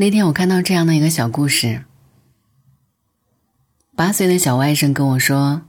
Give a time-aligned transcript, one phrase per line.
[0.00, 1.84] 那天我看到这样的一个小故事。
[3.94, 5.60] 八岁的小外甥跟我说，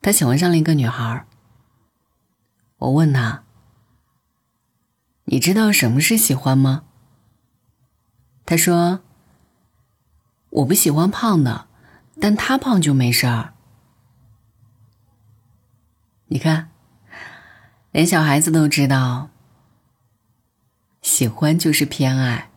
[0.00, 1.26] 他喜欢上了一个女孩。
[2.76, 3.42] 我问他
[5.26, 6.84] ：“你知道什么是喜欢吗？”
[8.46, 9.00] 他说
[10.50, 11.66] ：“我不喜欢胖的，
[12.20, 13.54] 但他胖就没事儿。”
[16.30, 16.70] 你看，
[17.90, 19.30] 连小孩子都知道，
[21.02, 22.50] 喜欢就是偏爱。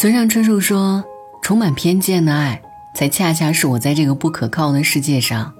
[0.00, 1.04] 村上春树说
[1.44, 2.58] ：“充满偏见的爱，
[2.94, 5.52] 才恰恰是我在这个不可靠的世界上，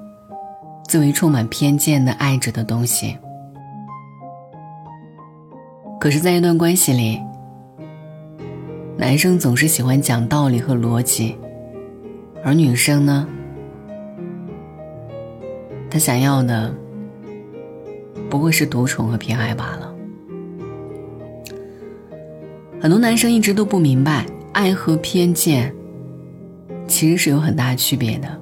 [0.89, 3.19] 最为充满偏见的爱着的东西。”
[6.01, 7.21] 可是，在一段关系里，
[8.97, 11.37] 男生总是喜欢讲道理和逻辑，
[12.43, 13.29] 而女生呢，
[15.91, 16.75] 她想要的
[18.31, 19.90] 不过是独宠和偏爱罢了。
[22.81, 25.71] 很多男生一直都不明白，爱和偏见
[26.89, 28.41] 其实是有很大区别的。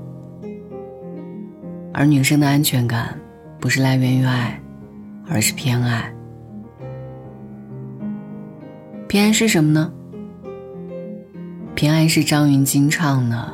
[1.92, 3.18] 而女生的安全感
[3.58, 4.62] 不是来源于爱，
[5.28, 6.14] 而是偏爱。
[9.08, 9.92] 偏爱是什么呢？
[11.74, 13.52] 偏爱是张芸京唱的。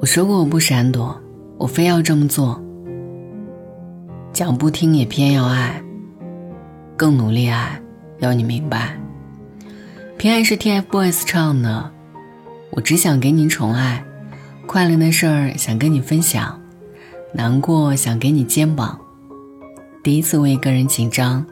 [0.00, 1.14] 我说过我不闪躲，
[1.58, 2.58] 我非要这么做。
[4.32, 5.82] 讲不听也偏要爱，
[6.96, 7.78] 更努力爱，
[8.20, 8.98] 要你明白。
[10.22, 11.90] 偏爱是 TFBOYS 唱的，
[12.70, 14.04] 我只想给你宠爱，
[14.66, 16.62] 快乐的事儿想跟你分享，
[17.32, 18.96] 难过想给你肩膀，
[20.00, 21.44] 第一次为一个人紧张。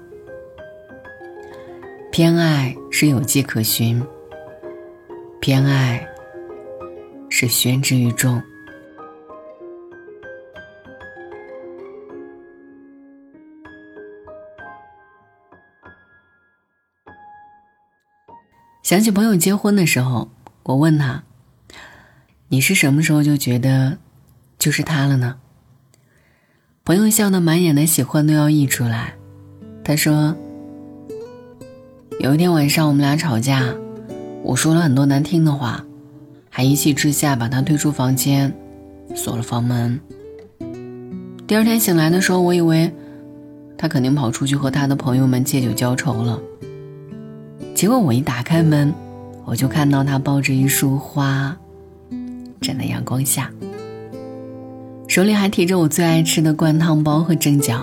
[2.12, 4.00] 偏爱是有迹可循，
[5.40, 6.06] 偏爱
[7.28, 8.40] 是宣之于众。
[18.90, 20.30] 想起朋友结婚的时候，
[20.64, 21.22] 我问他
[22.50, 23.98] ：“你是什么时候就觉得
[24.58, 25.36] 就是他了呢？”
[26.82, 29.14] 朋友笑得满眼的喜欢都要溢出来。
[29.84, 30.36] 他说
[32.18, 33.72] ：“有一天晚上我们俩吵架，
[34.42, 35.84] 我说了很多难听的话，
[36.48, 38.52] 还一气之下把他推出房间，
[39.14, 40.00] 锁了房门。
[41.46, 42.92] 第二天醒来的时候，我以为
[43.78, 46.36] 他肯定跑出去和他的朋友们借酒浇愁了。”
[47.80, 48.92] 结果我一打开门，
[49.46, 51.56] 我就看到他抱着一束花，
[52.60, 53.50] 站在阳光下，
[55.08, 57.80] 手里还提着我最爱吃的灌汤包和蒸饺。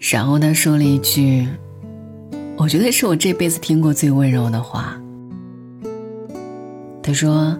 [0.00, 1.46] 然后他说了一句，
[2.56, 5.00] 我觉得是我这辈子听过最温柔的话。
[7.04, 7.56] 他说：“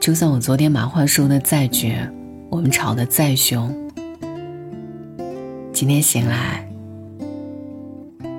[0.00, 2.08] 就算我昨天把话说的再绝，
[2.48, 3.74] 我们吵得再凶，
[5.72, 6.64] 今天醒来。”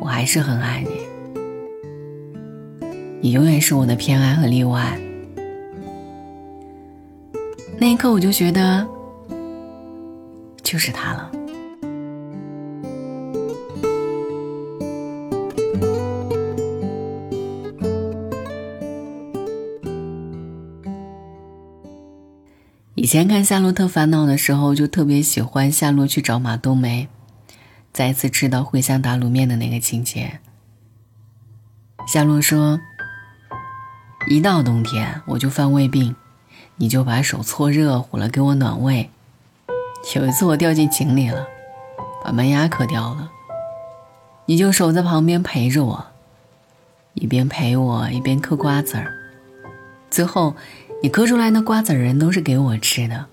[0.03, 0.89] 我还是很爱你，
[3.21, 4.99] 你永远是我的偏爱和例外。
[7.77, 8.85] 那一刻，我就觉得
[10.61, 11.31] 就是他了。
[22.95, 27.07] 以前看《夏洛特烦恼》的时候，就特别喜欢夏洛去找马冬梅。
[27.93, 30.39] 再次吃到茴香打卤面的那个情节，
[32.07, 32.79] 夏洛说
[34.27, 36.15] ：“一到冬天我就犯胃病，
[36.77, 39.11] 你就把手搓热乎了给我暖胃。
[40.15, 41.47] 有一次我掉进井里了，
[42.25, 43.29] 把门牙磕掉了，
[44.47, 46.07] 你就守在旁边陪着我，
[47.13, 49.13] 一边陪我一边嗑瓜子儿。
[50.09, 50.55] 最后，
[51.03, 53.27] 你嗑出来的瓜子仁都是给我吃的。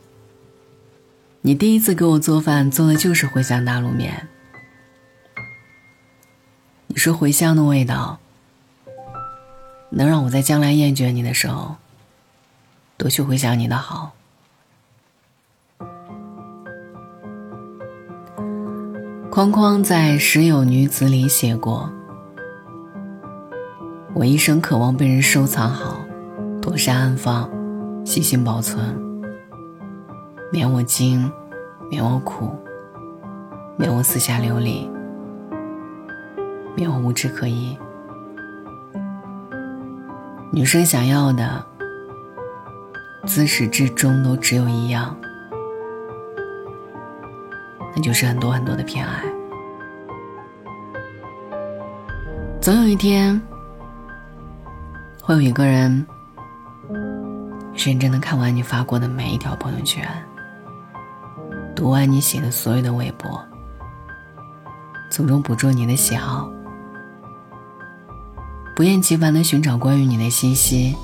[1.41, 4.29] 你第一次给我做饭做的就是茴香打卤面。”
[6.93, 8.19] 你说茴香的味道，
[9.91, 11.77] 能让我在将来厌倦你的时候，
[12.97, 14.11] 多去回想你的好。
[19.31, 21.89] 框框在《时有女子》里写过
[24.13, 26.01] ：“我一生渴望被人收藏好，
[26.61, 27.49] 妥善安放，
[28.05, 29.01] 细心保存，
[30.51, 31.31] 免我惊，
[31.89, 32.51] 免我苦，
[33.79, 34.91] 免我四下流离。”
[36.77, 37.77] 没有无枝可依。
[40.53, 41.65] 女生想要的，
[43.25, 45.17] 自始至终都只有一样，
[47.95, 49.23] 那就是很多很多的偏爱。
[52.61, 53.41] 总有一天，
[55.23, 56.07] 会有一个人
[57.75, 60.07] 认真的看完你发过的每一条朋友圈，
[61.75, 63.41] 读完你写的所有的微博，
[65.11, 66.51] 从中捕捉你的喜好，
[68.81, 70.97] 不厌其烦的寻找关于你的信息，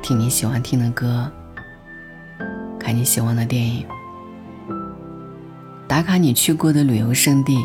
[0.00, 1.28] 听你喜欢听的歌，
[2.78, 3.84] 看你喜欢的电影，
[5.88, 7.58] 打卡你去过的旅游胜地，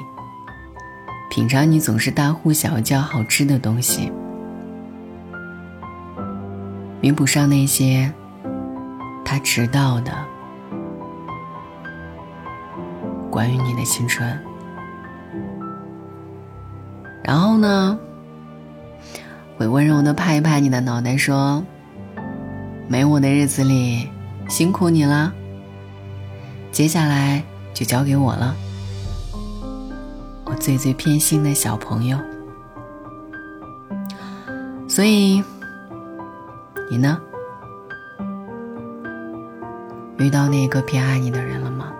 [1.30, 4.12] 品尝你总是大呼小叫好吃的东西。
[7.02, 8.12] 弥补上那些
[9.24, 10.12] 他迟到的
[13.30, 14.28] 关于你的青春，
[17.24, 17.96] 然后呢，
[19.58, 21.64] 会温柔的拍一拍你的脑袋，说
[22.88, 24.10] ：“没我的日子里
[24.50, 25.34] 辛苦你了，
[26.72, 28.56] 接下来就交给我了，
[30.46, 32.18] 我最最偏心的小朋友。”
[34.90, 35.44] 所以。
[36.92, 37.18] 你呢？
[40.20, 41.92] 遇到那个偏爱你的人了吗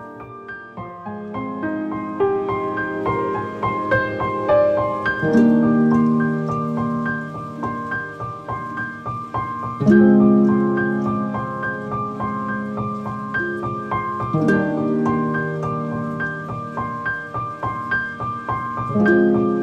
[18.94, 19.53] Música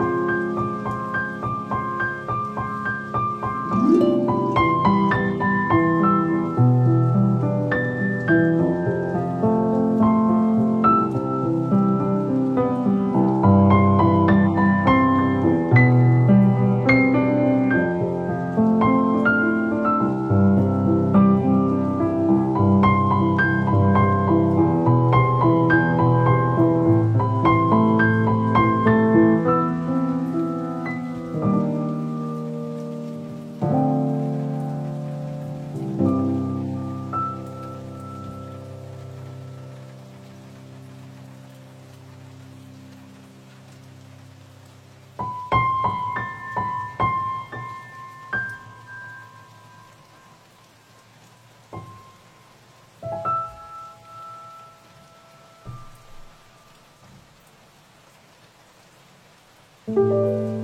[59.96, 60.61] Música